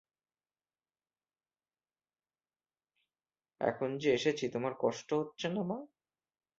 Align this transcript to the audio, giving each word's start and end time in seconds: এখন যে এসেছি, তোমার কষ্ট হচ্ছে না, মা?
এখন 3.61 3.89
যে 3.97 4.09
এসেছি, 4.13 4.45
তোমার 4.49 4.73
কষ্ট 4.79 5.09
হচ্ছে 5.13 5.47
না, 5.47 5.61
মা? 5.63 5.77